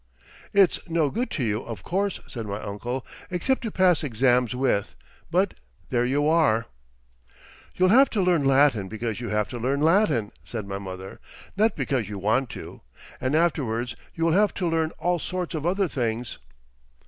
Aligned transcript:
"It's 0.51 0.79
no 0.89 1.11
good 1.11 1.29
to 1.29 1.43
you, 1.43 1.61
of 1.61 1.83
course," 1.83 2.21
said 2.25 2.47
my 2.47 2.59
uncle, 2.59 3.05
"except 3.29 3.61
to 3.61 3.69
pass 3.69 4.03
exams 4.03 4.55
with, 4.55 4.95
but 5.29 5.53
there 5.91 6.05
you 6.05 6.27
are!" 6.27 6.65
"You'll 7.75 7.89
have 7.89 8.09
to 8.09 8.21
learn 8.23 8.43
Latin 8.43 8.87
because 8.87 9.21
you 9.21 9.29
have 9.29 9.47
to 9.49 9.59
learn 9.59 9.79
Latin," 9.79 10.31
said 10.43 10.65
my 10.65 10.79
mother, 10.79 11.19
"not 11.55 11.75
because 11.75 12.09
you 12.09 12.17
want 12.17 12.49
to. 12.49 12.81
And 13.21 13.35
afterwards 13.35 13.95
you 14.15 14.25
will 14.25 14.31
have 14.31 14.55
to 14.55 14.67
learn 14.67 14.89
all 14.97 15.19
sorts 15.19 15.53
of 15.53 15.67
other 15.67 15.87
things...." 15.87 16.39